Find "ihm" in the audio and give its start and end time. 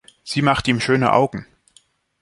0.67-0.79